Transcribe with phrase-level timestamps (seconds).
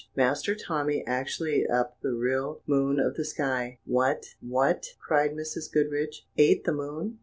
[0.15, 4.33] "Master Tommy actually ate up the real moon out of the sky." "What!
[4.41, 5.71] What!" cried Mrs.
[5.71, 7.19] Goodriche; "ate the moon?